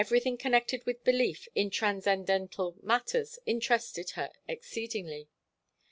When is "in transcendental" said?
1.53-2.75